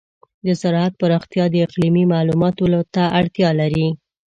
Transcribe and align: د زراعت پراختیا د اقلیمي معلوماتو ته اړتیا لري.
د 0.45 0.47
زراعت 0.61 0.93
پراختیا 1.01 1.45
د 1.51 1.55
اقلیمي 1.65 2.03
معلوماتو 2.13 2.65
ته 2.93 3.03
اړتیا 3.19 3.49
لري. 3.61 3.87